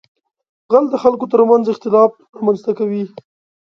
غل 0.71 0.85
د 0.91 0.95
خلکو 1.03 1.25
تر 1.31 1.39
منځ 1.49 1.65
اختلاف 1.69 2.11
رامنځته 2.35 2.71
کوي 2.79 3.03